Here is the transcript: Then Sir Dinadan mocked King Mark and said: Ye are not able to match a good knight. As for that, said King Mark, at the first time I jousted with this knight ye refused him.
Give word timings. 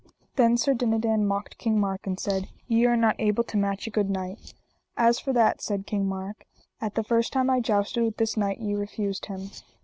Then 0.35 0.57
Sir 0.57 0.73
Dinadan 0.73 1.27
mocked 1.27 1.59
King 1.59 1.79
Mark 1.79 2.07
and 2.07 2.19
said: 2.19 2.49
Ye 2.65 2.87
are 2.87 2.97
not 2.97 3.15
able 3.19 3.43
to 3.43 3.55
match 3.55 3.85
a 3.85 3.91
good 3.91 4.09
knight. 4.09 4.55
As 4.97 5.19
for 5.19 5.31
that, 5.33 5.61
said 5.61 5.85
King 5.85 6.07
Mark, 6.09 6.47
at 6.81 6.95
the 6.95 7.03
first 7.03 7.31
time 7.31 7.51
I 7.51 7.59
jousted 7.59 8.01
with 8.03 8.17
this 8.17 8.35
knight 8.35 8.57
ye 8.59 8.73
refused 8.73 9.27
him. 9.27 9.51